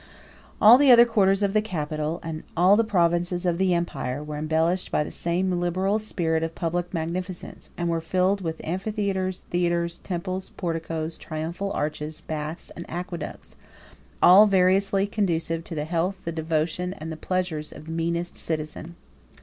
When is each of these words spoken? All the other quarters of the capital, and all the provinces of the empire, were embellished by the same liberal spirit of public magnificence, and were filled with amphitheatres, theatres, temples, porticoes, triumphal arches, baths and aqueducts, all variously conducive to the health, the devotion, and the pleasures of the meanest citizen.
All 0.59 0.79
the 0.79 0.89
other 0.91 1.05
quarters 1.05 1.43
of 1.43 1.53
the 1.53 1.61
capital, 1.61 2.19
and 2.23 2.41
all 2.57 2.75
the 2.75 2.83
provinces 2.83 3.45
of 3.45 3.59
the 3.59 3.75
empire, 3.75 4.23
were 4.23 4.39
embellished 4.39 4.89
by 4.89 5.03
the 5.03 5.11
same 5.11 5.51
liberal 5.59 5.99
spirit 5.99 6.41
of 6.41 6.55
public 6.55 6.91
magnificence, 6.91 7.69
and 7.77 7.87
were 7.87 8.01
filled 8.01 8.41
with 8.41 8.59
amphitheatres, 8.65 9.41
theatres, 9.51 9.99
temples, 9.99 10.49
porticoes, 10.57 11.19
triumphal 11.19 11.71
arches, 11.73 12.19
baths 12.19 12.71
and 12.71 12.89
aqueducts, 12.89 13.55
all 14.23 14.47
variously 14.47 15.05
conducive 15.05 15.63
to 15.65 15.75
the 15.75 15.85
health, 15.85 16.17
the 16.25 16.31
devotion, 16.31 16.95
and 16.97 17.11
the 17.11 17.15
pleasures 17.15 17.71
of 17.71 17.85
the 17.85 17.91
meanest 17.91 18.35
citizen. 18.35 18.95